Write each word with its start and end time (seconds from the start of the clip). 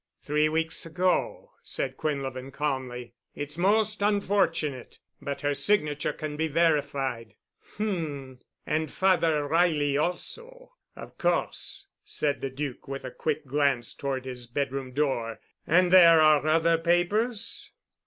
"Three 0.19 0.49
weeks 0.49 0.83
ago," 0.87 1.51
said 1.61 1.95
Quinlevin 1.95 2.51
calmly. 2.51 3.13
"It's 3.35 3.55
most 3.55 4.01
unfortunate—but 4.01 5.41
her 5.41 5.53
signature 5.53 6.11
can 6.11 6.35
be 6.35 6.47
verified." 6.47 7.35
"H—m. 7.75 8.39
And 8.65 8.89
Father 8.89 9.47
Reilly 9.47 9.97
also. 9.99 10.73
Of 10.95 11.19
course," 11.19 11.87
said 12.03 12.41
the 12.41 12.49
Duc 12.49 12.87
with 12.87 13.05
a 13.05 13.11
quick 13.11 13.45
glance 13.45 13.93
toward 13.93 14.25
his 14.25 14.47
bedroom 14.47 14.93
door. 14.93 15.39
"And 15.67 15.93
there 15.93 16.19
are 16.19 16.47
other 16.47 16.79
papers?" 16.79 17.69